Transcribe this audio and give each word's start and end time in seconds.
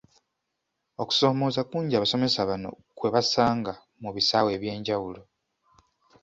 Okusomooza 1.01 1.61
kungi 1.69 1.93
abasomesa 1.95 2.49
bano 2.49 2.69
kwe 2.97 3.09
basanga 3.15 3.71
mu 4.03 4.09
bisaawe 4.15 4.49
eby’enjawulo. 4.57 5.21